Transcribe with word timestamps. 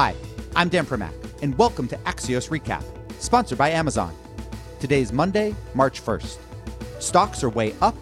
Hi, 0.00 0.14
I'm 0.54 0.68
Dan 0.68 0.86
Primack, 0.86 1.12
and 1.42 1.58
welcome 1.58 1.88
to 1.88 1.96
Axios 1.96 2.50
Recap, 2.50 2.84
sponsored 3.20 3.58
by 3.58 3.70
Amazon. 3.70 4.14
Today's 4.78 5.12
Monday, 5.12 5.56
March 5.74 6.00
1st. 6.00 6.38
Stocks 7.00 7.42
are 7.42 7.48
way 7.48 7.74
up, 7.80 7.96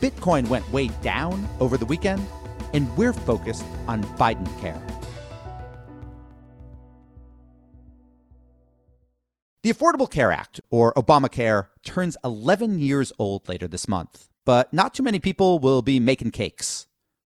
Bitcoin 0.00 0.46
went 0.46 0.70
way 0.70 0.86
down 1.02 1.48
over 1.58 1.76
the 1.76 1.86
weekend, 1.86 2.24
and 2.72 2.96
we're 2.96 3.12
focused 3.12 3.64
on 3.88 4.04
Biden 4.16 4.46
care. 4.60 4.80
The 9.64 9.72
Affordable 9.72 10.08
Care 10.08 10.30
Act, 10.30 10.60
or 10.70 10.94
Obamacare, 10.94 11.66
turns 11.84 12.16
11 12.22 12.78
years 12.78 13.12
old 13.18 13.48
later 13.48 13.66
this 13.66 13.88
month, 13.88 14.28
but 14.44 14.72
not 14.72 14.94
too 14.94 15.02
many 15.02 15.18
people 15.18 15.58
will 15.58 15.82
be 15.82 15.98
making 15.98 16.30
cakes. 16.30 16.86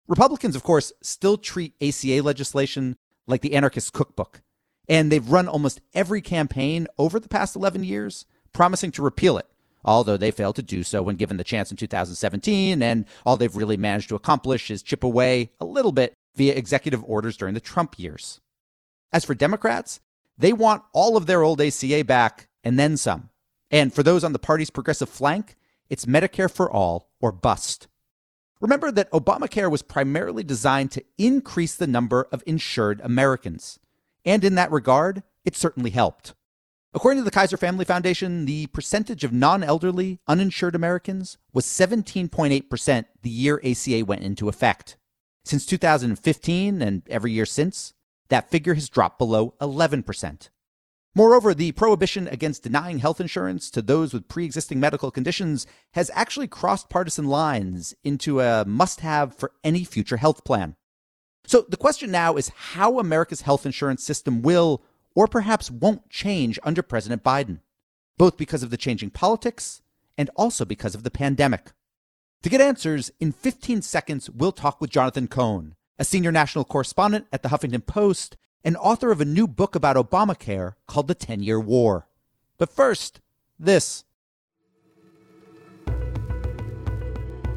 Republicans, 0.09 0.53
of 0.57 0.63
course, 0.63 0.91
still 1.01 1.37
treat 1.37 1.75
ACA 1.81 2.21
legislation 2.21 2.97
like 3.27 3.41
the 3.41 3.55
anarchist 3.55 3.93
cookbook, 3.93 4.41
and 4.87 5.11
they've 5.11 5.29
run 5.29 5.47
almost 5.47 5.81
every 5.93 6.21
campaign 6.21 6.87
over 6.97 7.19
the 7.19 7.29
past 7.29 7.55
11 7.55 7.83
years 7.83 8.25
promising 8.53 8.91
to 8.91 9.01
repeal 9.01 9.37
it, 9.37 9.47
although 9.83 10.17
they 10.17 10.31
failed 10.31 10.55
to 10.55 10.61
do 10.61 10.83
so 10.83 11.03
when 11.03 11.15
given 11.15 11.37
the 11.37 11.43
chance 11.43 11.71
in 11.71 11.77
2017, 11.77 12.81
and 12.81 13.05
all 13.25 13.37
they've 13.37 13.55
really 13.55 13.77
managed 13.77 14.09
to 14.09 14.15
accomplish 14.15 14.71
is 14.71 14.81
chip 14.81 15.03
away 15.03 15.51
a 15.59 15.65
little 15.65 15.91
bit 15.91 16.13
via 16.35 16.53
executive 16.53 17.03
orders 17.05 17.37
during 17.37 17.53
the 17.53 17.59
Trump 17.59 17.97
years. 17.97 18.41
As 19.11 19.25
for 19.25 19.33
Democrats, 19.33 19.99
they 20.37 20.53
want 20.53 20.83
all 20.93 21.15
of 21.15 21.25
their 21.25 21.43
old 21.43 21.61
ACA 21.61 22.03
back 22.03 22.47
and 22.63 22.77
then 22.77 22.97
some. 22.97 23.29
And 23.71 23.93
for 23.93 24.03
those 24.03 24.23
on 24.23 24.33
the 24.33 24.39
party's 24.39 24.69
progressive 24.69 25.09
flank, 25.09 25.55
it's 25.89 26.05
Medicare 26.05 26.51
for 26.51 26.69
all 26.69 27.09
or 27.21 27.31
bust. 27.31 27.87
Remember 28.65 28.91
that 28.93 29.11
Obamacare 29.11 29.69
was 29.69 29.83
primarily 29.83 30.43
designed 30.43 30.89
to 30.93 31.03
increase 31.19 31.75
the 31.75 31.85
number 31.85 32.27
of 32.31 32.41
insured 32.47 32.99
Americans. 33.01 33.77
And 34.25 34.43
in 34.43 34.55
that 34.55 34.71
regard, 34.71 35.21
it 35.43 35.55
certainly 35.55 35.91
helped. 35.91 36.33
According 36.91 37.21
to 37.21 37.25
the 37.25 37.29
Kaiser 37.29 37.57
Family 37.57 37.85
Foundation, 37.85 38.45
the 38.45 38.65
percentage 38.65 39.23
of 39.23 39.31
non 39.31 39.63
elderly, 39.63 40.19
uninsured 40.27 40.73
Americans 40.73 41.37
was 41.53 41.67
17.8% 41.67 43.05
the 43.21 43.29
year 43.29 43.61
ACA 43.63 44.03
went 44.03 44.23
into 44.23 44.49
effect. 44.49 44.97
Since 45.43 45.67
2015 45.67 46.81
and 46.81 47.03
every 47.07 47.33
year 47.33 47.45
since, 47.45 47.93
that 48.29 48.49
figure 48.49 48.73
has 48.73 48.89
dropped 48.89 49.19
below 49.19 49.53
11%. 49.61 50.49
Moreover, 51.17 51.53
the 51.53 51.71
prohibition 51.71 52.27
against 52.27 52.63
denying 52.63 52.99
health 52.99 53.21
insurance 53.21 53.71
to 53.71 53.81
those 53.81 54.13
with 54.13 54.27
pre 54.27 54.43
existing 54.43 54.81
medical 54.81 55.11
conditions 55.11 55.65
has 55.93 56.11
actually 56.13 56.47
crossed 56.47 56.89
partisan 56.89 57.25
lines 57.25 57.95
into 58.03 58.41
a 58.41 58.65
must 58.65 58.99
have 58.99 59.33
for 59.33 59.53
any 59.63 59.85
future 59.85 60.17
health 60.17 60.43
plan. 60.43 60.75
So 61.47 61.65
the 61.69 61.77
question 61.77 62.11
now 62.11 62.35
is 62.35 62.49
how 62.49 62.99
America's 62.99 63.41
health 63.41 63.65
insurance 63.65 64.03
system 64.03 64.41
will, 64.41 64.83
or 65.15 65.27
perhaps 65.27 65.71
won't, 65.71 66.09
change 66.09 66.59
under 66.63 66.81
President 66.81 67.23
Biden, 67.23 67.59
both 68.17 68.35
because 68.35 68.61
of 68.61 68.69
the 68.69 68.77
changing 68.77 69.11
politics 69.11 69.81
and 70.17 70.29
also 70.35 70.65
because 70.65 70.95
of 70.95 71.03
the 71.03 71.11
pandemic. 71.11 71.71
To 72.43 72.49
get 72.49 72.61
answers, 72.61 73.11
in 73.21 73.31
15 73.31 73.81
seconds, 73.81 74.29
we'll 74.29 74.51
talk 74.51 74.81
with 74.81 74.89
Jonathan 74.89 75.27
Cohn, 75.27 75.75
a 75.97 76.03
senior 76.03 76.31
national 76.31 76.65
correspondent 76.65 77.27
at 77.31 77.41
the 77.41 77.49
Huffington 77.49 77.85
Post 77.85 78.35
and 78.65 78.75
author 78.77 79.11
of 79.11 79.21
a 79.21 79.25
new 79.25 79.47
book 79.47 79.75
about 79.75 79.95
Obamacare 79.95 80.73
called 80.87 81.07
The 81.07 81.15
10 81.15 81.43
Year 81.43 81.59
War. 81.59 82.07
But 82.57 82.71
first, 82.71 83.21
this. 83.59 84.03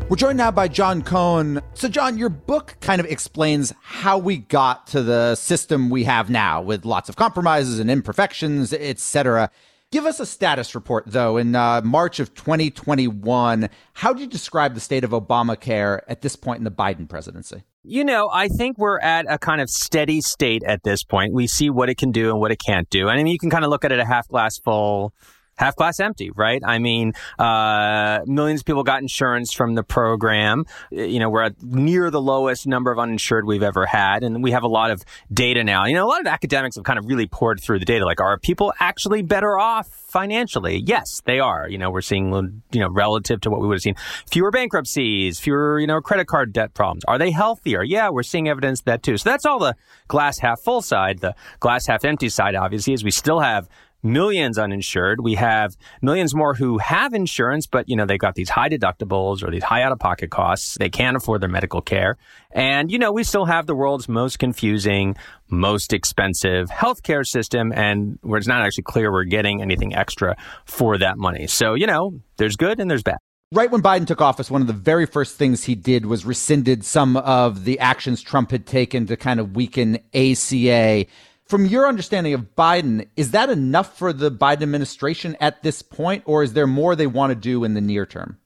We're 0.08 0.16
joined 0.16 0.38
now 0.38 0.50
by 0.50 0.68
John 0.68 1.02
Cohn. 1.02 1.60
So, 1.74 1.88
John, 1.88 2.16
your 2.16 2.28
book 2.28 2.76
kind 2.80 3.00
of 3.00 3.06
explains 3.06 3.74
how 3.82 4.18
we 4.18 4.38
got 4.38 4.86
to 4.88 5.02
the 5.02 5.34
system 5.34 5.90
we 5.90 6.04
have 6.04 6.30
now 6.30 6.62
with 6.62 6.84
lots 6.84 7.08
of 7.08 7.16
compromises 7.16 7.78
and 7.78 7.90
imperfections, 7.90 8.72
etc. 8.72 9.50
Give 9.90 10.06
us 10.06 10.20
a 10.20 10.26
status 10.26 10.74
report, 10.74 11.04
though, 11.06 11.36
in 11.36 11.54
uh, 11.54 11.82
March 11.82 12.20
of 12.20 12.34
2021. 12.34 13.68
How 13.94 14.12
do 14.12 14.20
you 14.20 14.26
describe 14.26 14.74
the 14.74 14.80
state 14.80 15.04
of 15.04 15.10
Obamacare 15.10 16.00
at 16.08 16.22
this 16.22 16.36
point 16.36 16.58
in 16.58 16.64
the 16.64 16.70
Biden 16.70 17.08
presidency? 17.08 17.64
You 17.90 18.04
know, 18.04 18.28
I 18.30 18.48
think 18.48 18.76
we're 18.76 19.00
at 19.00 19.24
a 19.30 19.38
kind 19.38 19.62
of 19.62 19.70
steady 19.70 20.20
state 20.20 20.62
at 20.62 20.82
this 20.82 21.02
point. 21.02 21.32
We 21.32 21.46
see 21.46 21.70
what 21.70 21.88
it 21.88 21.96
can 21.96 22.12
do 22.12 22.28
and 22.28 22.38
what 22.38 22.50
it 22.50 22.60
can't 22.64 22.88
do. 22.90 23.08
I 23.08 23.16
mean, 23.16 23.26
you 23.26 23.38
can 23.38 23.48
kind 23.48 23.64
of 23.64 23.70
look 23.70 23.82
at 23.82 23.90
it 23.90 23.98
a 23.98 24.04
half 24.04 24.28
glass 24.28 24.58
full 24.58 25.14
half 25.58 25.76
glass 25.76 26.00
empty, 26.00 26.30
right? 26.30 26.62
I 26.64 26.78
mean, 26.78 27.12
uh, 27.38 28.20
millions 28.26 28.60
of 28.60 28.66
people 28.66 28.84
got 28.84 29.02
insurance 29.02 29.52
from 29.52 29.74
the 29.74 29.82
program. 29.82 30.64
You 30.90 31.18
know, 31.18 31.28
we're 31.28 31.42
at 31.42 31.62
near 31.62 32.10
the 32.10 32.20
lowest 32.20 32.66
number 32.66 32.90
of 32.90 32.98
uninsured 32.98 33.44
we've 33.44 33.62
ever 33.62 33.84
had. 33.84 34.22
And 34.22 34.42
we 34.42 34.52
have 34.52 34.62
a 34.62 34.68
lot 34.68 34.90
of 34.90 35.04
data 35.32 35.64
now. 35.64 35.84
You 35.84 35.94
know, 35.94 36.06
a 36.06 36.08
lot 36.08 36.20
of 36.20 36.26
academics 36.26 36.76
have 36.76 36.84
kind 36.84 36.98
of 36.98 37.06
really 37.06 37.26
poured 37.26 37.60
through 37.60 37.80
the 37.80 37.84
data. 37.84 38.04
Like, 38.04 38.20
are 38.20 38.38
people 38.38 38.72
actually 38.80 39.22
better 39.22 39.58
off 39.58 39.88
financially? 39.88 40.82
Yes, 40.86 41.22
they 41.26 41.40
are. 41.40 41.68
You 41.68 41.78
know, 41.78 41.90
we're 41.90 42.00
seeing, 42.00 42.62
you 42.72 42.80
know, 42.80 42.88
relative 42.88 43.40
to 43.42 43.50
what 43.50 43.60
we 43.60 43.66
would 43.66 43.74
have 43.74 43.82
seen, 43.82 43.96
fewer 44.30 44.50
bankruptcies, 44.50 45.40
fewer, 45.40 45.80
you 45.80 45.86
know, 45.86 46.00
credit 46.00 46.26
card 46.28 46.52
debt 46.52 46.72
problems. 46.74 47.04
Are 47.06 47.18
they 47.18 47.30
healthier? 47.30 47.82
Yeah, 47.82 48.10
we're 48.10 48.22
seeing 48.22 48.48
evidence 48.48 48.82
that 48.82 49.02
too. 49.02 49.16
So 49.18 49.28
that's 49.28 49.44
all 49.44 49.58
the 49.58 49.74
glass 50.06 50.38
half 50.38 50.60
full 50.60 50.82
side. 50.82 51.18
The 51.18 51.34
glass 51.58 51.86
half 51.86 52.04
empty 52.04 52.28
side, 52.28 52.54
obviously, 52.54 52.92
is 52.92 53.02
we 53.02 53.10
still 53.10 53.40
have 53.40 53.68
millions 54.08 54.58
uninsured. 54.58 55.20
We 55.20 55.34
have 55.34 55.76
millions 56.02 56.34
more 56.34 56.54
who 56.54 56.78
have 56.78 57.14
insurance, 57.14 57.66
but 57.66 57.88
you 57.88 57.96
know, 57.96 58.06
they've 58.06 58.18
got 58.18 58.34
these 58.34 58.50
high 58.50 58.68
deductibles 58.68 59.42
or 59.42 59.50
these 59.50 59.62
high 59.62 59.82
out 59.82 59.92
of 59.92 59.98
pocket 59.98 60.30
costs. 60.30 60.76
They 60.78 60.90
can't 60.90 61.16
afford 61.16 61.40
their 61.40 61.48
medical 61.48 61.80
care. 61.80 62.16
And 62.50 62.90
you 62.90 62.98
know, 62.98 63.12
we 63.12 63.24
still 63.24 63.44
have 63.44 63.66
the 63.66 63.74
world's 63.74 64.08
most 64.08 64.38
confusing, 64.38 65.16
most 65.48 65.92
expensive 65.92 66.68
healthcare 66.70 67.26
system 67.26 67.72
and 67.72 68.18
where 68.22 68.38
it's 68.38 68.48
not 68.48 68.62
actually 68.62 68.84
clear 68.84 69.12
we're 69.12 69.24
getting 69.24 69.62
anything 69.62 69.94
extra 69.94 70.36
for 70.64 70.98
that 70.98 71.18
money. 71.18 71.46
So, 71.46 71.74
you 71.74 71.86
know, 71.86 72.20
there's 72.36 72.56
good 72.56 72.80
and 72.80 72.90
there's 72.90 73.02
bad. 73.02 73.18
Right 73.50 73.70
when 73.70 73.80
Biden 73.80 74.06
took 74.06 74.20
office, 74.20 74.50
one 74.50 74.60
of 74.60 74.66
the 74.66 74.74
very 74.74 75.06
first 75.06 75.36
things 75.36 75.64
he 75.64 75.74
did 75.74 76.04
was 76.04 76.26
rescinded 76.26 76.84
some 76.84 77.16
of 77.16 77.64
the 77.64 77.78
actions 77.78 78.20
Trump 78.20 78.50
had 78.50 78.66
taken 78.66 79.06
to 79.06 79.16
kind 79.16 79.40
of 79.40 79.56
weaken 79.56 80.00
ACA 80.12 81.06
from 81.48 81.64
your 81.64 81.88
understanding 81.88 82.34
of 82.34 82.54
Biden, 82.56 83.08
is 83.16 83.30
that 83.30 83.48
enough 83.48 83.96
for 83.96 84.12
the 84.12 84.30
Biden 84.30 84.62
administration 84.62 85.36
at 85.40 85.62
this 85.62 85.82
point, 85.82 86.22
or 86.26 86.42
is 86.42 86.52
there 86.52 86.66
more 86.66 86.94
they 86.94 87.06
want 87.06 87.30
to 87.30 87.34
do 87.34 87.64
in 87.64 87.74
the 87.74 87.80
near 87.80 88.06
term? 88.06 88.38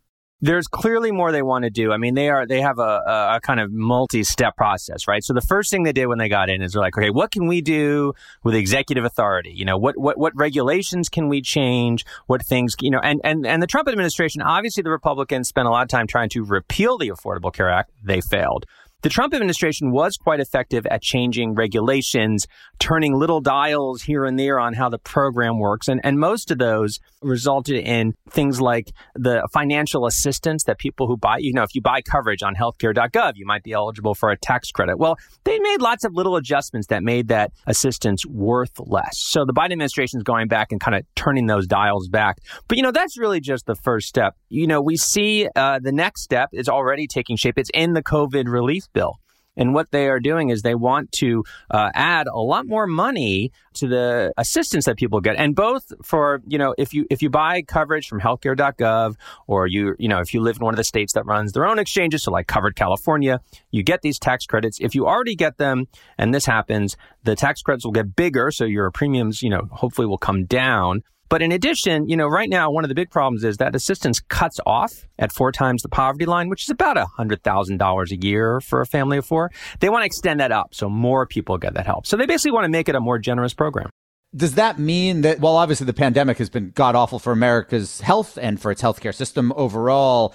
There's 0.44 0.66
clearly 0.66 1.12
more 1.12 1.30
they 1.30 1.42
want 1.42 1.62
to 1.62 1.70
do. 1.70 1.92
I 1.92 1.98
mean, 1.98 2.14
they 2.14 2.28
are 2.28 2.46
they 2.46 2.60
have 2.60 2.80
a, 2.80 3.36
a 3.36 3.40
kind 3.44 3.60
of 3.60 3.70
multi-step 3.70 4.56
process, 4.56 5.06
right? 5.06 5.22
So 5.22 5.34
the 5.34 5.40
first 5.40 5.70
thing 5.70 5.84
they 5.84 5.92
did 5.92 6.06
when 6.06 6.18
they 6.18 6.28
got 6.28 6.50
in 6.50 6.62
is 6.62 6.72
they're 6.72 6.82
like, 6.82 6.98
okay, 6.98 7.10
what 7.10 7.30
can 7.30 7.46
we 7.46 7.60
do 7.60 8.12
with 8.42 8.56
executive 8.56 9.04
authority? 9.04 9.52
You 9.54 9.64
know, 9.64 9.78
what 9.78 9.96
what 9.96 10.18
what 10.18 10.32
regulations 10.34 11.08
can 11.08 11.28
we 11.28 11.42
change? 11.42 12.04
What 12.26 12.44
things, 12.44 12.74
you 12.80 12.90
know, 12.90 12.98
and 12.98 13.20
and 13.22 13.46
and 13.46 13.62
the 13.62 13.68
Trump 13.68 13.88
administration, 13.88 14.42
obviously, 14.42 14.82
the 14.82 14.90
Republicans 14.90 15.46
spent 15.46 15.68
a 15.68 15.70
lot 15.70 15.82
of 15.82 15.88
time 15.88 16.08
trying 16.08 16.28
to 16.30 16.44
repeal 16.44 16.98
the 16.98 17.10
Affordable 17.10 17.52
Care 17.52 17.70
Act. 17.70 17.92
They 18.02 18.20
failed. 18.20 18.66
The 19.02 19.08
Trump 19.08 19.34
administration 19.34 19.90
was 19.90 20.16
quite 20.16 20.38
effective 20.38 20.86
at 20.86 21.02
changing 21.02 21.54
regulations, 21.54 22.46
turning 22.78 23.18
little 23.18 23.40
dials 23.40 24.02
here 24.02 24.24
and 24.24 24.38
there 24.38 24.60
on 24.60 24.74
how 24.74 24.88
the 24.88 24.98
program 24.98 25.58
works. 25.58 25.88
And, 25.88 26.00
and 26.04 26.20
most 26.20 26.52
of 26.52 26.58
those 26.58 27.00
resulted 27.20 27.76
in 27.84 28.14
things 28.30 28.60
like 28.60 28.92
the 29.16 29.46
financial 29.52 30.06
assistance 30.06 30.64
that 30.64 30.78
people 30.78 31.08
who 31.08 31.16
buy, 31.16 31.38
you 31.38 31.52
know, 31.52 31.64
if 31.64 31.74
you 31.74 31.82
buy 31.82 32.00
coverage 32.00 32.44
on 32.44 32.54
healthcare.gov, 32.54 33.32
you 33.34 33.44
might 33.44 33.64
be 33.64 33.72
eligible 33.72 34.14
for 34.14 34.30
a 34.30 34.38
tax 34.38 34.70
credit. 34.70 34.98
Well, 34.98 35.16
they 35.42 35.58
made 35.58 35.80
lots 35.80 36.04
of 36.04 36.14
little 36.14 36.36
adjustments 36.36 36.86
that 36.86 37.02
made 37.02 37.26
that 37.26 37.52
assistance 37.66 38.24
worth 38.24 38.78
less. 38.78 39.18
So 39.18 39.44
the 39.44 39.52
Biden 39.52 39.72
administration 39.72 40.18
is 40.18 40.22
going 40.22 40.46
back 40.46 40.70
and 40.70 40.80
kind 40.80 40.94
of 40.94 41.04
turning 41.16 41.46
those 41.46 41.66
dials 41.66 42.08
back. 42.08 42.38
But, 42.68 42.76
you 42.76 42.84
know, 42.84 42.92
that's 42.92 43.18
really 43.18 43.40
just 43.40 43.66
the 43.66 43.74
first 43.74 44.06
step. 44.06 44.36
You 44.48 44.68
know, 44.68 44.80
we 44.80 44.96
see 44.96 45.48
uh, 45.56 45.80
the 45.82 45.92
next 45.92 46.22
step 46.22 46.50
is 46.52 46.68
already 46.68 47.08
taking 47.08 47.36
shape. 47.36 47.58
It's 47.58 47.70
in 47.74 47.94
the 47.94 48.02
COVID 48.02 48.46
relief 48.46 48.84
bill. 48.92 49.18
And 49.56 49.74
what 49.74 49.90
they 49.90 50.08
are 50.08 50.20
doing 50.20 50.48
is 50.48 50.62
they 50.62 50.74
want 50.74 51.12
to 51.12 51.44
uh, 51.70 51.90
add 51.94 52.26
a 52.26 52.38
lot 52.38 52.66
more 52.66 52.86
money 52.86 53.52
to 53.74 53.86
the 53.86 54.32
assistance 54.36 54.86
that 54.86 54.96
people 54.96 55.20
get, 55.20 55.36
and 55.36 55.54
both 55.54 55.92
for 56.02 56.40
you 56.46 56.58
know 56.58 56.74
if 56.78 56.94
you 56.94 57.06
if 57.10 57.22
you 57.22 57.30
buy 57.30 57.62
coverage 57.62 58.08
from 58.08 58.20
healthcare.gov 58.20 59.16
or 59.46 59.66
you 59.66 59.94
you 59.98 60.08
know 60.08 60.20
if 60.20 60.32
you 60.32 60.40
live 60.40 60.56
in 60.56 60.64
one 60.64 60.74
of 60.74 60.78
the 60.78 60.84
states 60.84 61.12
that 61.14 61.26
runs 61.26 61.52
their 61.52 61.66
own 61.66 61.78
exchanges, 61.78 62.22
so 62.22 62.30
like 62.30 62.46
Covered 62.46 62.76
California, 62.76 63.40
you 63.70 63.82
get 63.82 64.02
these 64.02 64.18
tax 64.18 64.46
credits. 64.46 64.78
If 64.80 64.94
you 64.94 65.06
already 65.06 65.34
get 65.34 65.58
them, 65.58 65.86
and 66.16 66.34
this 66.34 66.46
happens, 66.46 66.96
the 67.24 67.36
tax 67.36 67.62
credits 67.62 67.84
will 67.84 67.92
get 67.92 68.14
bigger, 68.14 68.50
so 68.50 68.64
your 68.64 68.90
premiums 68.90 69.42
you 69.42 69.50
know 69.50 69.68
hopefully 69.70 70.06
will 70.06 70.18
come 70.18 70.44
down. 70.44 71.02
But 71.32 71.40
in 71.40 71.50
addition, 71.50 72.10
you 72.10 72.16
know, 72.18 72.28
right 72.28 72.50
now, 72.50 72.70
one 72.70 72.84
of 72.84 72.90
the 72.90 72.94
big 72.94 73.10
problems 73.10 73.42
is 73.42 73.56
that 73.56 73.74
assistance 73.74 74.20
cuts 74.20 74.60
off 74.66 75.06
at 75.18 75.32
four 75.32 75.50
times 75.50 75.80
the 75.80 75.88
poverty 75.88 76.26
line, 76.26 76.50
which 76.50 76.64
is 76.64 76.68
about 76.68 76.98
$100,000 76.98 78.10
a 78.10 78.16
year 78.16 78.60
for 78.60 78.82
a 78.82 78.86
family 78.86 79.16
of 79.16 79.24
four. 79.24 79.50
They 79.80 79.88
want 79.88 80.02
to 80.02 80.06
extend 80.06 80.40
that 80.40 80.52
up 80.52 80.74
so 80.74 80.90
more 80.90 81.26
people 81.26 81.56
get 81.56 81.72
that 81.72 81.86
help. 81.86 82.06
So 82.06 82.18
they 82.18 82.26
basically 82.26 82.50
want 82.50 82.66
to 82.66 82.68
make 82.68 82.86
it 82.86 82.94
a 82.94 83.00
more 83.00 83.18
generous 83.18 83.54
program. 83.54 83.88
Does 84.36 84.56
that 84.56 84.78
mean 84.78 85.22
that, 85.22 85.40
well, 85.40 85.56
obviously 85.56 85.86
the 85.86 85.94
pandemic 85.94 86.36
has 86.36 86.50
been 86.50 86.70
god 86.74 86.94
awful 86.94 87.18
for 87.18 87.32
America's 87.32 88.02
health 88.02 88.38
and 88.38 88.60
for 88.60 88.70
its 88.70 88.82
healthcare 88.82 89.14
system 89.14 89.54
overall. 89.56 90.34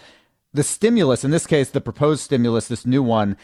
The 0.54 0.64
stimulus, 0.64 1.24
in 1.24 1.30
this 1.30 1.46
case, 1.46 1.70
the 1.70 1.80
proposed 1.80 2.24
stimulus, 2.24 2.70
this 2.70 2.88
new 2.88 3.04
one, 3.04 3.38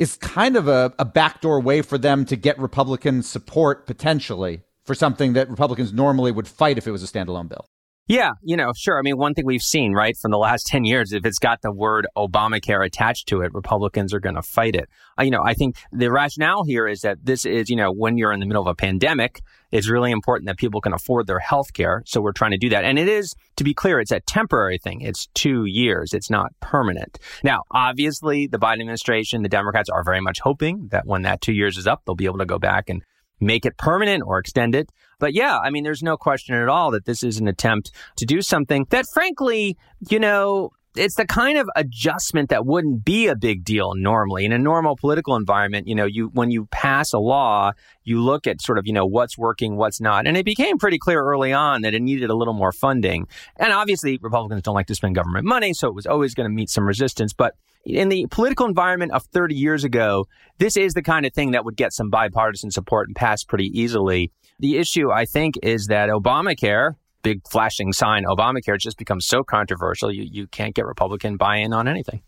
is 0.00 0.16
kind 0.16 0.56
of 0.56 0.66
a, 0.66 0.94
a 0.98 1.04
backdoor 1.04 1.60
way 1.60 1.82
for 1.82 1.98
them 1.98 2.24
to 2.24 2.34
get 2.34 2.58
Republican 2.58 3.22
support 3.22 3.86
potentially 3.86 4.62
for 4.82 4.94
something 4.94 5.34
that 5.34 5.50
Republicans 5.50 5.92
normally 5.92 6.32
would 6.32 6.48
fight 6.48 6.78
if 6.78 6.86
it 6.86 6.90
was 6.90 7.02
a 7.02 7.06
standalone 7.06 7.50
bill. 7.50 7.66
Yeah, 8.10 8.32
you 8.42 8.56
know, 8.56 8.72
sure. 8.76 8.98
I 8.98 9.02
mean, 9.02 9.16
one 9.16 9.34
thing 9.34 9.46
we've 9.46 9.62
seen, 9.62 9.92
right, 9.92 10.16
from 10.16 10.32
the 10.32 10.36
last 10.36 10.66
10 10.66 10.84
years, 10.84 11.12
if 11.12 11.24
it's 11.24 11.38
got 11.38 11.62
the 11.62 11.70
word 11.70 12.08
Obamacare 12.16 12.84
attached 12.84 13.28
to 13.28 13.42
it, 13.42 13.54
Republicans 13.54 14.12
are 14.12 14.18
going 14.18 14.34
to 14.34 14.42
fight 14.42 14.74
it. 14.74 14.88
Uh, 15.16 15.22
you 15.22 15.30
know, 15.30 15.44
I 15.44 15.54
think 15.54 15.76
the 15.92 16.10
rationale 16.10 16.64
here 16.64 16.88
is 16.88 17.02
that 17.02 17.24
this 17.24 17.46
is, 17.46 17.70
you 17.70 17.76
know, 17.76 17.92
when 17.92 18.18
you're 18.18 18.32
in 18.32 18.40
the 18.40 18.46
middle 18.46 18.62
of 18.62 18.66
a 18.66 18.74
pandemic, 18.74 19.42
it's 19.70 19.88
really 19.88 20.10
important 20.10 20.48
that 20.48 20.56
people 20.56 20.80
can 20.80 20.92
afford 20.92 21.28
their 21.28 21.38
health 21.38 21.72
care. 21.72 22.02
So 22.04 22.20
we're 22.20 22.32
trying 22.32 22.50
to 22.50 22.58
do 22.58 22.70
that. 22.70 22.82
And 22.82 22.98
it 22.98 23.06
is, 23.06 23.36
to 23.54 23.62
be 23.62 23.74
clear, 23.74 24.00
it's 24.00 24.10
a 24.10 24.18
temporary 24.18 24.78
thing. 24.78 25.02
It's 25.02 25.28
two 25.34 25.66
years. 25.66 26.12
It's 26.12 26.30
not 26.30 26.50
permanent. 26.58 27.16
Now, 27.44 27.62
obviously, 27.70 28.48
the 28.48 28.58
Biden 28.58 28.80
administration, 28.80 29.44
the 29.44 29.48
Democrats 29.48 29.88
are 29.88 30.02
very 30.02 30.20
much 30.20 30.40
hoping 30.40 30.88
that 30.90 31.06
when 31.06 31.22
that 31.22 31.42
two 31.42 31.52
years 31.52 31.78
is 31.78 31.86
up, 31.86 32.02
they'll 32.04 32.16
be 32.16 32.24
able 32.24 32.38
to 32.38 32.44
go 32.44 32.58
back 32.58 32.90
and 32.90 33.04
make 33.40 33.64
it 33.64 33.76
permanent 33.78 34.22
or 34.26 34.38
extend 34.38 34.74
it. 34.74 34.90
But 35.18 35.34
yeah, 35.34 35.58
I 35.58 35.70
mean, 35.70 35.84
there's 35.84 36.02
no 36.02 36.16
question 36.16 36.54
at 36.54 36.68
all 36.68 36.90
that 36.92 37.04
this 37.04 37.22
is 37.22 37.38
an 37.38 37.48
attempt 37.48 37.90
to 38.16 38.24
do 38.24 38.42
something 38.42 38.86
that, 38.90 39.06
frankly, 39.12 39.76
you 40.08 40.18
know, 40.18 40.70
it's 40.96 41.14
the 41.14 41.26
kind 41.26 41.56
of 41.56 41.68
adjustment 41.76 42.50
that 42.50 42.66
wouldn't 42.66 43.04
be 43.04 43.28
a 43.28 43.36
big 43.36 43.64
deal 43.64 43.92
normally. 43.94 44.44
In 44.44 44.52
a 44.52 44.58
normal 44.58 44.96
political 44.96 45.36
environment 45.36 45.86
you 45.86 45.94
know 45.94 46.04
you 46.04 46.30
when 46.32 46.50
you 46.50 46.66
pass 46.66 47.12
a 47.12 47.18
law 47.18 47.72
you 48.02 48.20
look 48.20 48.46
at 48.46 48.60
sort 48.60 48.78
of 48.78 48.86
you 48.86 48.92
know 48.92 49.06
what's 49.06 49.38
working 49.38 49.76
what's 49.76 50.00
not. 50.00 50.26
And 50.26 50.36
it 50.36 50.44
became 50.44 50.78
pretty 50.78 50.98
clear 50.98 51.22
early 51.22 51.52
on 51.52 51.82
that 51.82 51.94
it 51.94 52.02
needed 52.02 52.30
a 52.30 52.34
little 52.34 52.54
more 52.54 52.72
funding. 52.72 53.26
And 53.56 53.72
obviously 53.72 54.18
republicans 54.20 54.62
don't 54.62 54.74
like 54.74 54.88
to 54.88 54.94
spend 54.94 55.14
government 55.14 55.46
money 55.46 55.74
so 55.74 55.88
it 55.88 55.94
was 55.94 56.06
always 56.06 56.34
going 56.34 56.48
to 56.48 56.54
meet 56.54 56.70
some 56.70 56.86
resistance. 56.86 57.32
But 57.32 57.54
in 57.84 58.08
the 58.08 58.26
political 58.30 58.66
environment 58.66 59.12
of 59.12 59.24
30 59.24 59.54
years 59.54 59.84
ago 59.84 60.26
this 60.58 60.76
is 60.76 60.94
the 60.94 61.02
kind 61.02 61.24
of 61.24 61.32
thing 61.32 61.52
that 61.52 61.64
would 61.64 61.76
get 61.76 61.92
some 61.92 62.10
bipartisan 62.10 62.70
support 62.70 63.08
and 63.08 63.16
pass 63.16 63.44
pretty 63.44 63.66
easily. 63.78 64.32
The 64.58 64.76
issue 64.76 65.10
i 65.12 65.24
think 65.24 65.54
is 65.62 65.86
that 65.86 66.08
obamacare 66.08 66.96
big 67.22 67.40
flashing 67.48 67.92
sign 67.92 68.24
Obamacare 68.24 68.78
just 68.78 68.98
becomes 68.98 69.26
so 69.26 69.42
controversial, 69.42 70.12
you, 70.12 70.26
you 70.30 70.46
can't 70.46 70.74
get 70.74 70.86
Republican 70.86 71.36
buy 71.36 71.56
in 71.56 71.72
on 71.72 71.88
anything. 71.88 72.22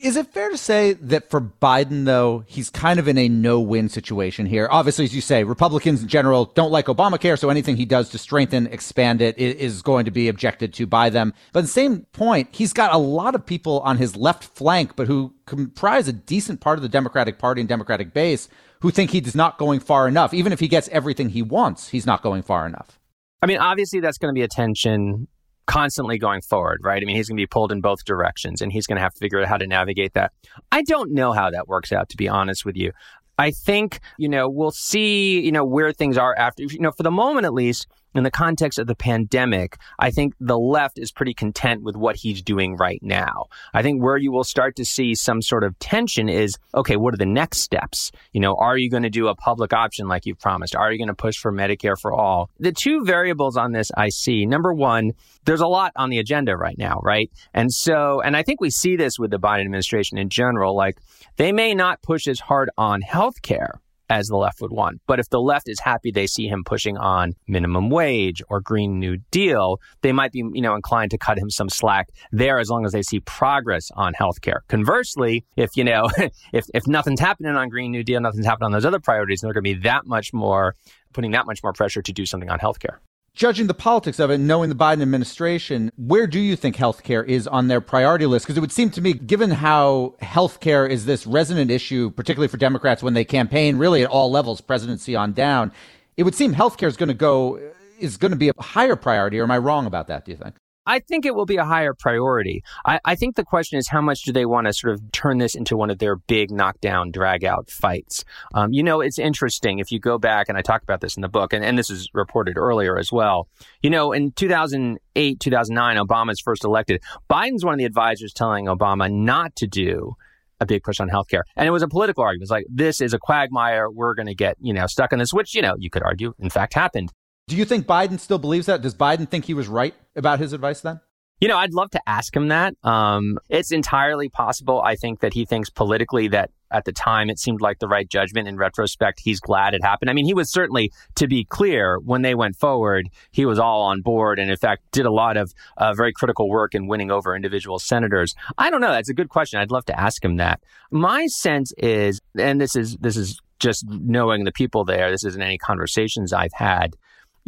Is 0.00 0.14
it 0.14 0.32
fair 0.32 0.48
to 0.48 0.56
say 0.56 0.92
that 0.92 1.28
for 1.28 1.40
Biden, 1.40 2.04
though, 2.04 2.44
he's 2.46 2.70
kind 2.70 3.00
of 3.00 3.08
in 3.08 3.18
a 3.18 3.28
no 3.28 3.58
win 3.58 3.88
situation 3.88 4.46
here? 4.46 4.68
Obviously, 4.70 5.04
as 5.04 5.12
you 5.12 5.20
say, 5.20 5.42
Republicans 5.42 6.02
in 6.02 6.08
general 6.08 6.44
don't 6.44 6.70
like 6.70 6.86
Obamacare, 6.86 7.36
so 7.36 7.50
anything 7.50 7.76
he 7.76 7.84
does 7.84 8.08
to 8.10 8.18
strengthen, 8.18 8.68
expand 8.68 9.20
it 9.20 9.36
is 9.36 9.82
going 9.82 10.04
to 10.04 10.12
be 10.12 10.28
objected 10.28 10.72
to 10.74 10.86
by 10.86 11.10
them. 11.10 11.34
But 11.52 11.60
at 11.60 11.62
the 11.62 11.68
same 11.68 12.06
point, 12.12 12.50
he's 12.52 12.72
got 12.72 12.94
a 12.94 12.96
lot 12.96 13.34
of 13.34 13.44
people 13.44 13.80
on 13.80 13.96
his 13.96 14.14
left 14.14 14.44
flank, 14.44 14.94
but 14.94 15.08
who 15.08 15.34
comprise 15.46 16.06
a 16.06 16.12
decent 16.12 16.60
part 16.60 16.78
of 16.78 16.82
the 16.82 16.88
Democratic 16.88 17.40
Party 17.40 17.60
and 17.60 17.68
Democratic 17.68 18.14
base 18.14 18.48
who 18.82 18.92
think 18.92 19.10
he's 19.10 19.34
not 19.34 19.58
going 19.58 19.80
far 19.80 20.06
enough. 20.06 20.32
Even 20.32 20.52
if 20.52 20.60
he 20.60 20.68
gets 20.68 20.88
everything 20.90 21.30
he 21.30 21.42
wants, 21.42 21.88
he's 21.88 22.06
not 22.06 22.22
going 22.22 22.42
far 22.42 22.66
enough. 22.66 22.97
I 23.42 23.46
mean, 23.46 23.58
obviously, 23.58 24.00
that's 24.00 24.18
going 24.18 24.34
to 24.34 24.38
be 24.38 24.42
a 24.42 24.48
tension 24.48 25.28
constantly 25.66 26.18
going 26.18 26.40
forward, 26.40 26.80
right? 26.82 27.02
I 27.02 27.04
mean, 27.04 27.14
he's 27.14 27.28
going 27.28 27.36
to 27.36 27.42
be 27.42 27.46
pulled 27.46 27.70
in 27.70 27.80
both 27.80 28.04
directions 28.04 28.62
and 28.62 28.72
he's 28.72 28.86
going 28.86 28.96
to 28.96 29.02
have 29.02 29.12
to 29.12 29.18
figure 29.18 29.40
out 29.40 29.48
how 29.48 29.58
to 29.58 29.66
navigate 29.66 30.14
that. 30.14 30.32
I 30.72 30.82
don't 30.82 31.12
know 31.12 31.32
how 31.32 31.50
that 31.50 31.68
works 31.68 31.92
out, 31.92 32.08
to 32.08 32.16
be 32.16 32.26
honest 32.26 32.64
with 32.64 32.76
you. 32.76 32.92
I 33.36 33.50
think, 33.52 34.00
you 34.16 34.28
know, 34.28 34.48
we'll 34.48 34.72
see, 34.72 35.40
you 35.40 35.52
know, 35.52 35.64
where 35.64 35.92
things 35.92 36.16
are 36.16 36.34
after, 36.36 36.64
you 36.64 36.80
know, 36.80 36.90
for 36.90 37.02
the 37.02 37.10
moment 37.10 37.44
at 37.44 37.52
least, 37.52 37.86
in 38.14 38.24
the 38.24 38.30
context 38.30 38.78
of 38.78 38.86
the 38.86 38.94
pandemic, 38.94 39.76
I 39.98 40.10
think 40.10 40.34
the 40.40 40.58
left 40.58 40.98
is 40.98 41.12
pretty 41.12 41.34
content 41.34 41.82
with 41.82 41.96
what 41.96 42.16
he's 42.16 42.42
doing 42.42 42.76
right 42.76 43.00
now. 43.02 43.46
I 43.74 43.82
think 43.82 44.02
where 44.02 44.16
you 44.16 44.32
will 44.32 44.44
start 44.44 44.76
to 44.76 44.84
see 44.84 45.14
some 45.14 45.42
sort 45.42 45.64
of 45.64 45.78
tension 45.78 46.28
is 46.28 46.56
okay, 46.74 46.96
what 46.96 47.14
are 47.14 47.18
the 47.18 47.26
next 47.26 47.58
steps? 47.58 48.10
You 48.32 48.40
know, 48.40 48.56
are 48.56 48.76
you 48.76 48.90
going 48.90 49.02
to 49.02 49.10
do 49.10 49.28
a 49.28 49.34
public 49.34 49.72
option 49.72 50.08
like 50.08 50.26
you've 50.26 50.38
promised? 50.38 50.74
Are 50.74 50.92
you 50.92 50.98
going 50.98 51.08
to 51.08 51.14
push 51.14 51.36
for 51.36 51.52
Medicare 51.52 51.98
for 51.98 52.12
all? 52.12 52.50
The 52.58 52.72
two 52.72 53.04
variables 53.04 53.56
on 53.56 53.72
this 53.72 53.90
I 53.96 54.08
see 54.08 54.46
number 54.46 54.72
one, 54.72 55.12
there's 55.44 55.60
a 55.60 55.66
lot 55.66 55.92
on 55.96 56.10
the 56.10 56.18
agenda 56.18 56.56
right 56.56 56.78
now, 56.78 57.00
right? 57.02 57.30
And 57.54 57.72
so, 57.72 58.20
and 58.20 58.36
I 58.36 58.42
think 58.42 58.60
we 58.60 58.70
see 58.70 58.96
this 58.96 59.18
with 59.18 59.30
the 59.30 59.38
Biden 59.38 59.62
administration 59.62 60.18
in 60.18 60.28
general, 60.28 60.76
like 60.76 60.98
they 61.36 61.52
may 61.52 61.74
not 61.74 62.02
push 62.02 62.26
as 62.26 62.40
hard 62.40 62.70
on 62.76 63.02
healthcare 63.02 63.78
as 64.08 64.28
the 64.28 64.36
left 64.36 64.60
would 64.60 64.72
want. 64.72 65.00
But 65.06 65.20
if 65.20 65.28
the 65.30 65.40
left 65.40 65.68
is 65.68 65.80
happy 65.80 66.10
they 66.10 66.26
see 66.26 66.46
him 66.46 66.64
pushing 66.64 66.96
on 66.96 67.34
minimum 67.46 67.90
wage 67.90 68.42
or 68.48 68.60
Green 68.60 68.98
New 68.98 69.18
Deal, 69.30 69.80
they 70.02 70.12
might 70.12 70.32
be, 70.32 70.38
you 70.38 70.62
know, 70.62 70.74
inclined 70.74 71.10
to 71.12 71.18
cut 71.18 71.38
him 71.38 71.50
some 71.50 71.68
slack 71.68 72.08
there 72.32 72.58
as 72.58 72.68
long 72.70 72.84
as 72.84 72.92
they 72.92 73.02
see 73.02 73.20
progress 73.20 73.90
on 73.94 74.14
healthcare. 74.14 74.60
Conversely, 74.68 75.44
if, 75.56 75.70
you 75.76 75.84
know, 75.84 76.08
if, 76.52 76.66
if 76.74 76.86
nothing's 76.86 77.20
happening 77.20 77.54
on 77.54 77.68
Green 77.68 77.90
New 77.90 78.04
Deal, 78.04 78.20
nothing's 78.20 78.46
happening 78.46 78.66
on 78.66 78.72
those 78.72 78.86
other 78.86 79.00
priorities, 79.00 79.40
they're 79.40 79.52
going 79.52 79.64
to 79.64 79.74
be 79.74 79.80
that 79.82 80.06
much 80.06 80.32
more, 80.32 80.74
putting 81.12 81.32
that 81.32 81.46
much 81.46 81.62
more 81.62 81.72
pressure 81.72 82.02
to 82.02 82.12
do 82.12 82.26
something 82.26 82.50
on 82.50 82.58
healthcare 82.58 82.98
judging 83.38 83.68
the 83.68 83.74
politics 83.74 84.18
of 84.18 84.30
it, 84.30 84.38
knowing 84.38 84.68
the 84.68 84.74
Biden 84.74 85.00
administration, 85.00 85.92
where 85.96 86.26
do 86.26 86.40
you 86.40 86.56
think 86.56 86.76
healthcare 86.76 87.24
is 87.24 87.46
on 87.46 87.68
their 87.68 87.80
priority 87.80 88.26
list? 88.26 88.44
Because 88.44 88.58
it 88.58 88.60
would 88.60 88.72
seem 88.72 88.90
to 88.90 89.00
me, 89.00 89.12
given 89.12 89.52
how 89.52 90.16
healthcare 90.20 90.90
is 90.90 91.06
this 91.06 91.24
resonant 91.24 91.70
issue, 91.70 92.10
particularly 92.10 92.48
for 92.48 92.56
Democrats 92.56 93.00
when 93.00 93.14
they 93.14 93.24
campaign, 93.24 93.78
really 93.78 94.02
at 94.02 94.10
all 94.10 94.30
levels, 94.30 94.60
presidency 94.60 95.14
on 95.14 95.32
down, 95.32 95.70
it 96.16 96.24
would 96.24 96.34
seem 96.34 96.52
healthcare 96.52 96.88
is 96.88 96.96
going 96.96 97.08
to 97.08 97.14
go 97.14 97.60
is 98.00 98.16
going 98.16 98.30
to 98.30 98.36
be 98.36 98.48
a 98.48 98.52
higher 98.60 98.96
priority. 98.96 99.38
Or 99.38 99.44
am 99.44 99.50
I 99.52 99.58
wrong 99.58 99.86
about 99.86 100.08
that? 100.08 100.24
Do 100.24 100.32
you 100.32 100.36
think? 100.36 100.54
I 100.88 101.00
think 101.00 101.26
it 101.26 101.34
will 101.34 101.44
be 101.44 101.56
a 101.56 101.66
higher 101.66 101.92
priority. 101.92 102.64
I, 102.86 102.98
I, 103.04 103.14
think 103.14 103.36
the 103.36 103.44
question 103.44 103.78
is 103.78 103.88
how 103.88 104.00
much 104.00 104.22
do 104.22 104.32
they 104.32 104.46
want 104.46 104.68
to 104.68 104.72
sort 104.72 104.94
of 104.94 105.12
turn 105.12 105.36
this 105.36 105.54
into 105.54 105.76
one 105.76 105.90
of 105.90 105.98
their 105.98 106.16
big 106.16 106.50
knockdown, 106.50 107.10
drag 107.10 107.44
out 107.44 107.70
fights? 107.70 108.24
Um, 108.54 108.72
you 108.72 108.82
know, 108.82 109.02
it's 109.02 109.18
interesting 109.18 109.80
if 109.80 109.92
you 109.92 110.00
go 110.00 110.16
back, 110.16 110.48
and 110.48 110.56
I 110.56 110.62
talk 110.62 110.82
about 110.82 111.02
this 111.02 111.14
in 111.14 111.20
the 111.20 111.28
book, 111.28 111.52
and, 111.52 111.62
and 111.62 111.78
this 111.78 111.90
is 111.90 112.08
reported 112.14 112.56
earlier 112.56 112.98
as 112.98 113.12
well. 113.12 113.48
You 113.82 113.90
know, 113.90 114.12
in 114.12 114.32
2008, 114.32 115.38
2009, 115.38 115.96
Obama's 115.98 116.40
first 116.40 116.64
elected. 116.64 117.02
Biden's 117.28 117.66
one 117.66 117.74
of 117.74 117.78
the 117.78 117.84
advisors 117.84 118.32
telling 118.32 118.64
Obama 118.64 119.12
not 119.12 119.54
to 119.56 119.66
do 119.66 120.14
a 120.58 120.64
big 120.64 120.82
push 120.82 121.00
on 121.00 121.10
healthcare. 121.10 121.42
And 121.54 121.68
it 121.68 121.70
was 121.70 121.82
a 121.82 121.88
political 121.88 122.24
argument. 122.24 122.44
It's 122.44 122.50
like, 122.50 122.66
this 122.68 123.02
is 123.02 123.12
a 123.12 123.18
quagmire. 123.18 123.90
We're 123.90 124.14
going 124.14 124.26
to 124.26 124.34
get, 124.34 124.56
you 124.58 124.72
know, 124.72 124.86
stuck 124.86 125.12
in 125.12 125.18
this, 125.18 125.34
which, 125.34 125.54
you 125.54 125.60
know, 125.60 125.74
you 125.78 125.90
could 125.90 126.02
argue, 126.02 126.34
in 126.38 126.48
fact, 126.48 126.72
happened. 126.72 127.12
Do 127.48 127.56
you 127.56 127.64
think 127.64 127.86
Biden 127.86 128.20
still 128.20 128.38
believes 128.38 128.66
that? 128.66 128.82
Does 128.82 128.94
Biden 128.94 129.26
think 129.26 129.46
he 129.46 129.54
was 129.54 129.68
right 129.68 129.94
about 130.14 130.38
his 130.38 130.52
advice 130.52 130.82
then? 130.82 131.00
You 131.40 131.48
know, 131.48 131.56
I'd 131.56 131.72
love 131.72 131.90
to 131.92 132.00
ask 132.06 132.36
him 132.36 132.48
that. 132.48 132.74
Um, 132.84 133.38
it's 133.48 133.72
entirely 133.72 134.28
possible. 134.28 134.82
I 134.82 134.96
think 134.96 135.20
that 135.20 135.32
he 135.32 135.46
thinks 135.46 135.70
politically 135.70 136.28
that 136.28 136.50
at 136.70 136.84
the 136.84 136.92
time 136.92 137.30
it 137.30 137.38
seemed 137.38 137.62
like 137.62 137.78
the 137.78 137.88
right 137.88 138.06
judgment. 138.06 138.48
In 138.48 138.58
retrospect, 138.58 139.20
he's 139.20 139.40
glad 139.40 139.72
it 139.72 139.82
happened. 139.82 140.10
I 140.10 140.12
mean, 140.12 140.26
he 140.26 140.34
was 140.34 140.52
certainly, 140.52 140.92
to 141.14 141.26
be 141.26 141.44
clear, 141.44 141.98
when 142.00 142.20
they 142.20 142.34
went 142.34 142.56
forward, 142.56 143.08
he 143.30 143.46
was 143.46 143.58
all 143.58 143.80
on 143.80 144.02
board 144.02 144.38
and, 144.38 144.50
in 144.50 144.56
fact, 144.58 144.82
did 144.92 145.06
a 145.06 145.10
lot 145.10 145.38
of 145.38 145.54
uh, 145.78 145.94
very 145.94 146.12
critical 146.12 146.50
work 146.50 146.74
in 146.74 146.86
winning 146.86 147.10
over 147.10 147.34
individual 147.34 147.78
senators. 147.78 148.34
I 148.58 148.68
don't 148.68 148.82
know. 148.82 148.92
That's 148.92 149.08
a 149.08 149.14
good 149.14 149.30
question. 149.30 149.58
I'd 149.58 149.70
love 149.70 149.86
to 149.86 149.98
ask 149.98 150.22
him 150.22 150.36
that. 150.36 150.60
My 150.90 151.26
sense 151.28 151.72
is, 151.78 152.20
and 152.38 152.60
this 152.60 152.76
is 152.76 152.98
this 152.98 153.16
is 153.16 153.40
just 153.58 153.86
knowing 153.88 154.44
the 154.44 154.52
people 154.52 154.84
there. 154.84 155.10
This 155.10 155.24
isn't 155.24 155.40
any 155.40 155.56
conversations 155.56 156.34
I've 156.34 156.52
had 156.52 156.94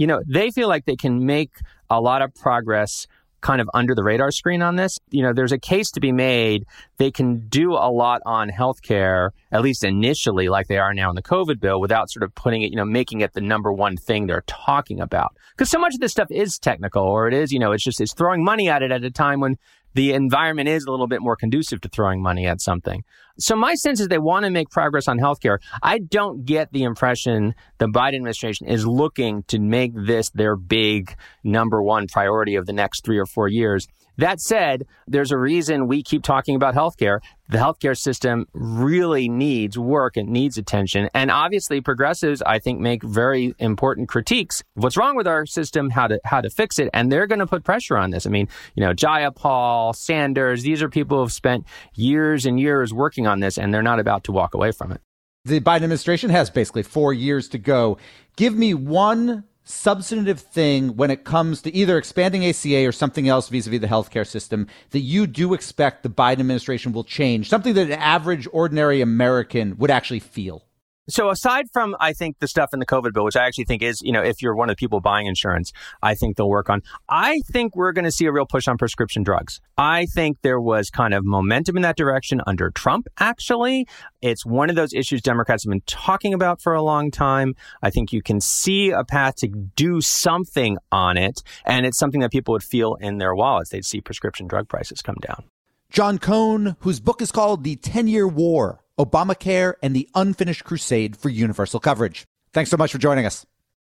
you 0.00 0.06
know, 0.06 0.22
they 0.26 0.50
feel 0.50 0.66
like 0.66 0.86
they 0.86 0.96
can 0.96 1.26
make 1.26 1.50
a 1.90 2.00
lot 2.00 2.22
of 2.22 2.34
progress 2.34 3.06
kind 3.42 3.60
of 3.60 3.68
under 3.74 3.94
the 3.94 4.02
radar 4.02 4.30
screen 4.30 4.62
on 4.62 4.76
this. 4.76 4.98
You 5.10 5.22
know, 5.22 5.34
there's 5.34 5.52
a 5.52 5.58
case 5.58 5.90
to 5.90 6.00
be 6.00 6.10
made. 6.10 6.64
They 6.96 7.10
can 7.10 7.48
do 7.48 7.72
a 7.72 7.90
lot 7.90 8.22
on 8.24 8.48
healthcare, 8.48 9.30
at 9.52 9.60
least 9.60 9.84
initially, 9.84 10.48
like 10.48 10.68
they 10.68 10.78
are 10.78 10.94
now 10.94 11.10
in 11.10 11.16
the 11.16 11.22
COVID 11.22 11.60
bill, 11.60 11.82
without 11.82 12.10
sort 12.10 12.22
of 12.22 12.34
putting 12.34 12.62
it, 12.62 12.70
you 12.70 12.76
know, 12.76 12.84
making 12.86 13.20
it 13.20 13.34
the 13.34 13.42
number 13.42 13.70
one 13.70 13.98
thing 13.98 14.26
they're 14.26 14.44
talking 14.46 15.00
about. 15.00 15.36
Because 15.52 15.68
so 15.68 15.78
much 15.78 15.92
of 15.92 16.00
this 16.00 16.12
stuff 16.12 16.30
is 16.30 16.58
technical, 16.58 17.02
or 17.02 17.28
it 17.28 17.34
is, 17.34 17.52
you 17.52 17.58
know, 17.58 17.72
it's 17.72 17.84
just 17.84 18.00
it's 18.00 18.14
throwing 18.14 18.42
money 18.42 18.70
at 18.70 18.82
it 18.82 18.90
at 18.90 19.04
a 19.04 19.10
time 19.10 19.40
when 19.40 19.58
the 19.94 20.12
environment 20.12 20.68
is 20.68 20.84
a 20.84 20.90
little 20.90 21.06
bit 21.06 21.20
more 21.20 21.36
conducive 21.36 21.80
to 21.82 21.88
throwing 21.88 22.22
money 22.22 22.46
at 22.46 22.60
something. 22.60 23.04
So 23.38 23.56
my 23.56 23.74
sense 23.74 24.00
is 24.00 24.08
they 24.08 24.18
want 24.18 24.44
to 24.44 24.50
make 24.50 24.70
progress 24.70 25.08
on 25.08 25.18
healthcare. 25.18 25.58
I 25.82 25.98
don't 25.98 26.44
get 26.44 26.72
the 26.72 26.82
impression 26.82 27.54
the 27.78 27.86
Biden 27.86 28.16
administration 28.16 28.66
is 28.66 28.86
looking 28.86 29.44
to 29.44 29.58
make 29.58 29.92
this 29.94 30.30
their 30.30 30.56
big 30.56 31.14
number 31.42 31.82
one 31.82 32.06
priority 32.06 32.56
of 32.56 32.66
the 32.66 32.72
next 32.72 33.04
three 33.04 33.18
or 33.18 33.26
four 33.26 33.48
years. 33.48 33.88
That 34.16 34.40
said, 34.40 34.86
there's 35.06 35.32
a 35.32 35.38
reason 35.38 35.86
we 35.86 36.02
keep 36.02 36.22
talking 36.22 36.56
about 36.56 36.74
healthcare. 36.74 37.20
The 37.48 37.58
healthcare 37.58 37.98
system 37.98 38.46
really 38.52 39.28
needs 39.28 39.78
work 39.78 40.16
and 40.16 40.28
needs 40.28 40.56
attention. 40.56 41.08
And 41.14 41.30
obviously 41.30 41.80
progressives, 41.80 42.42
I 42.42 42.58
think, 42.58 42.80
make 42.80 43.02
very 43.02 43.54
important 43.58 44.08
critiques. 44.08 44.62
What's 44.74 44.96
wrong 44.96 45.16
with 45.16 45.26
our 45.26 45.46
system, 45.46 45.90
how 45.90 46.06
to 46.06 46.20
how 46.24 46.40
to 46.40 46.50
fix 46.50 46.78
it, 46.78 46.90
and 46.94 47.10
they're 47.10 47.26
going 47.26 47.40
to 47.40 47.46
put 47.46 47.64
pressure 47.64 47.96
on 47.96 48.10
this. 48.10 48.26
I 48.26 48.30
mean, 48.30 48.48
you 48.74 48.84
know, 48.84 48.94
Jayapal, 48.94 49.96
Sanders, 49.96 50.62
these 50.62 50.82
are 50.82 50.88
people 50.88 51.20
who've 51.20 51.32
spent 51.32 51.66
years 51.94 52.46
and 52.46 52.60
years 52.60 52.92
working 52.94 53.26
on 53.26 53.40
this 53.40 53.58
and 53.58 53.74
they're 53.74 53.82
not 53.82 53.98
about 53.98 54.24
to 54.24 54.32
walk 54.32 54.54
away 54.54 54.70
from 54.70 54.92
it. 54.92 55.00
The 55.44 55.60
Biden 55.60 55.76
administration 55.76 56.30
has 56.30 56.50
basically 56.50 56.82
four 56.82 57.14
years 57.14 57.48
to 57.48 57.58
go. 57.58 57.96
Give 58.36 58.54
me 58.54 58.74
one 58.74 59.44
substantive 59.64 60.40
thing 60.40 60.96
when 60.96 61.10
it 61.10 61.24
comes 61.24 61.62
to 61.62 61.74
either 61.74 61.98
expanding 61.98 62.44
ACA 62.44 62.86
or 62.86 62.92
something 62.92 63.28
else 63.28 63.48
vis-a-vis 63.48 63.80
the 63.80 63.86
healthcare 63.86 64.26
system 64.26 64.66
that 64.90 65.00
you 65.00 65.26
do 65.26 65.54
expect 65.54 66.02
the 66.02 66.08
Biden 66.08 66.40
administration 66.40 66.92
will 66.92 67.04
change? 67.04 67.48
Something 67.48 67.74
that 67.74 67.86
an 67.86 67.92
average, 67.92 68.48
ordinary 68.52 69.00
American 69.00 69.76
would 69.78 69.90
actually 69.90 70.20
feel? 70.20 70.64
So 71.10 71.30
aside 71.30 71.66
from, 71.72 71.96
I 71.98 72.12
think 72.12 72.38
the 72.38 72.46
stuff 72.46 72.70
in 72.72 72.78
the 72.78 72.86
COVID 72.86 73.12
bill, 73.12 73.24
which 73.24 73.36
I 73.36 73.44
actually 73.44 73.64
think 73.64 73.82
is, 73.82 74.00
you 74.02 74.12
know, 74.12 74.22
if 74.22 74.40
you're 74.40 74.54
one 74.54 74.70
of 74.70 74.76
the 74.76 74.78
people 74.78 75.00
buying 75.00 75.26
insurance, 75.26 75.72
I 76.02 76.14
think 76.14 76.36
they'll 76.36 76.48
work 76.48 76.70
on. 76.70 76.82
I 77.08 77.40
think 77.50 77.74
we're 77.74 77.92
going 77.92 78.04
to 78.04 78.12
see 78.12 78.26
a 78.26 78.32
real 78.32 78.46
push 78.46 78.68
on 78.68 78.78
prescription 78.78 79.22
drugs. 79.22 79.60
I 79.76 80.06
think 80.06 80.38
there 80.42 80.60
was 80.60 80.88
kind 80.88 81.12
of 81.12 81.24
momentum 81.24 81.76
in 81.76 81.82
that 81.82 81.96
direction 81.96 82.40
under 82.46 82.70
Trump. 82.70 83.08
Actually, 83.18 83.88
it's 84.22 84.46
one 84.46 84.70
of 84.70 84.76
those 84.76 84.92
issues 84.92 85.20
Democrats 85.20 85.64
have 85.64 85.70
been 85.70 85.82
talking 85.86 86.32
about 86.32 86.62
for 86.62 86.74
a 86.74 86.82
long 86.82 87.10
time. 87.10 87.54
I 87.82 87.90
think 87.90 88.12
you 88.12 88.22
can 88.22 88.40
see 88.40 88.90
a 88.90 89.04
path 89.04 89.36
to 89.36 89.48
do 89.48 90.00
something 90.00 90.78
on 90.92 91.16
it, 91.16 91.42
and 91.64 91.86
it's 91.86 91.98
something 91.98 92.20
that 92.20 92.30
people 92.30 92.52
would 92.52 92.62
feel 92.62 92.94
in 93.00 93.18
their 93.18 93.34
wallets. 93.34 93.70
They'd 93.70 93.84
see 93.84 94.00
prescription 94.00 94.46
drug 94.46 94.68
prices 94.68 95.02
come 95.02 95.16
down. 95.20 95.44
John 95.90 96.18
Cohn, 96.18 96.76
whose 96.80 97.00
book 97.00 97.20
is 97.20 97.32
called 97.32 97.64
The 97.64 97.74
10 97.74 98.06
Year 98.06 98.28
War 98.28 98.80
Obamacare, 99.04 99.74
and 99.82 99.96
the 99.96 100.08
unfinished 100.14 100.64
crusade 100.64 101.16
for 101.16 101.28
universal 101.28 101.80
coverage. 101.80 102.26
Thanks 102.52 102.70
so 102.70 102.76
much 102.76 102.92
for 102.92 102.98
joining 102.98 103.26
us. 103.26 103.46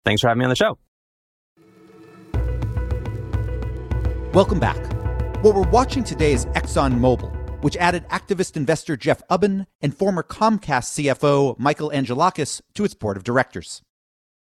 Thanks 0.03 0.21
for 0.21 0.27
having 0.27 0.39
me 0.39 0.45
on 0.45 0.49
the 0.49 0.55
show. 0.55 0.77
Welcome 4.33 4.59
back. 4.59 4.77
What 5.43 5.55
we're 5.55 5.69
watching 5.69 6.03
today 6.03 6.33
is 6.33 6.45
ExxonMobil, 6.47 7.63
which 7.63 7.77
added 7.77 8.07
activist 8.09 8.57
investor 8.57 8.97
Jeff 8.97 9.21
Ubben 9.29 9.65
and 9.81 9.95
former 9.95 10.23
Comcast 10.23 11.05
CFO 11.15 11.57
Michael 11.57 11.91
Angelakis 11.91 12.61
to 12.73 12.83
its 12.83 12.93
board 12.93 13.17
of 13.17 13.23
directors. 13.23 13.81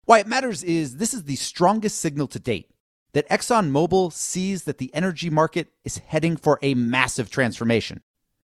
Why 0.05 0.19
it 0.19 0.27
matters 0.27 0.65
is 0.65 0.97
this 0.97 1.15
is 1.15 1.25
the 1.25 1.37
strongest 1.37 2.01
signal 2.01 2.27
to 2.29 2.39
date 2.39 2.71
that 3.13 3.29
ExxonMobil 3.29 4.13
sees 4.13 4.65
that 4.65 4.79
the 4.79 4.95
energy 4.95 5.31
market 5.31 5.69
is 5.85 5.99
heading 5.99 6.37
for 6.37 6.59
a 6.63 6.75
massive 6.75 7.31
transformation. 7.31 8.03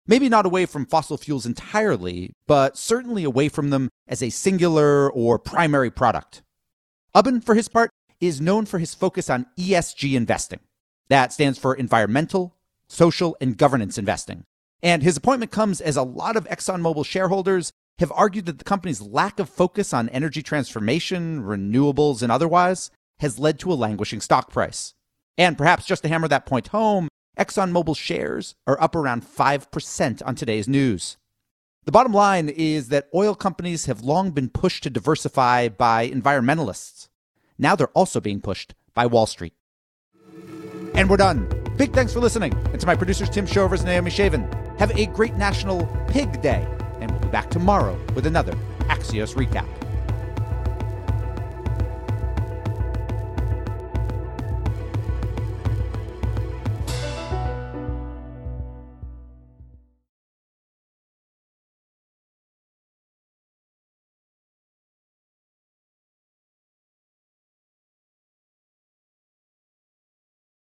Maybe 0.07 0.29
not 0.29 0.45
away 0.45 0.65
from 0.65 0.85
fossil 0.85 1.17
fuels 1.17 1.45
entirely, 1.45 2.33
but 2.47 2.77
certainly 2.77 3.23
away 3.23 3.49
from 3.49 3.69
them 3.69 3.89
as 4.07 4.23
a 4.23 4.29
singular 4.29 5.09
or 5.11 5.37
primary 5.37 5.91
product. 5.91 6.41
Ubben, 7.15 7.43
for 7.43 7.55
his 7.55 7.67
part, 7.67 7.91
is 8.19 8.41
known 8.41 8.65
for 8.65 8.79
his 8.79 8.93
focus 8.93 9.29
on 9.29 9.45
ESG 9.57 10.15
investing. 10.15 10.59
That 11.09 11.33
stands 11.33 11.59
for 11.59 11.75
environmental, 11.75 12.55
social, 12.87 13.35
and 13.41 13.57
governance 13.57 13.97
investing. 13.97 14.43
And 14.81 15.03
his 15.03 15.17
appointment 15.17 15.51
comes 15.51 15.81
as 15.81 15.95
a 15.95 16.03
lot 16.03 16.35
of 16.35 16.45
ExxonMobil 16.45 17.05
shareholders 17.05 17.71
have 17.99 18.11
argued 18.15 18.47
that 18.47 18.57
the 18.57 18.63
company's 18.63 19.01
lack 19.01 19.39
of 19.39 19.49
focus 19.49 19.93
on 19.93 20.09
energy 20.09 20.41
transformation, 20.41 21.43
renewables, 21.43 22.23
and 22.23 22.31
otherwise 22.31 22.89
has 23.19 23.37
led 23.37 23.59
to 23.59 23.71
a 23.71 23.75
languishing 23.75 24.21
stock 24.21 24.49
price. 24.49 24.93
And 25.37 25.57
perhaps 25.57 25.85
just 25.85 26.01
to 26.03 26.09
hammer 26.09 26.27
that 26.27 26.47
point 26.47 26.69
home, 26.69 27.07
ExxonMobil 27.37 27.95
shares 27.95 28.55
are 28.67 28.81
up 28.81 28.95
around 28.95 29.23
5% 29.23 30.21
on 30.25 30.35
today's 30.35 30.67
news. 30.67 31.17
The 31.85 31.91
bottom 31.91 32.13
line 32.13 32.49
is 32.49 32.89
that 32.89 33.09
oil 33.15 33.33
companies 33.33 33.85
have 33.85 34.01
long 34.01 34.31
been 34.31 34.49
pushed 34.49 34.83
to 34.83 34.89
diversify 34.89 35.69
by 35.69 36.09
environmentalists. 36.09 37.07
Now 37.57 37.75
they're 37.75 37.87
also 37.89 38.19
being 38.19 38.41
pushed 38.41 38.75
by 38.93 39.05
Wall 39.05 39.25
Street. 39.25 39.53
And 40.93 41.09
we're 41.09 41.17
done. 41.17 41.47
Big 41.77 41.93
thanks 41.93 42.13
for 42.13 42.19
listening. 42.19 42.53
And 42.71 42.79
to 42.79 42.85
my 42.85 42.95
producers, 42.95 43.29
Tim 43.29 43.47
Shovers 43.47 43.79
and 43.81 43.89
Naomi 43.89 44.11
Shavin. 44.11 44.47
Have 44.77 44.91
a 44.91 45.07
great 45.07 45.35
National 45.35 45.85
Pig 46.07 46.41
Day. 46.41 46.67
And 46.99 47.09
we'll 47.09 47.21
be 47.21 47.29
back 47.29 47.49
tomorrow 47.49 47.99
with 48.13 48.27
another 48.27 48.53
Axios 48.81 49.33
recap. 49.35 49.80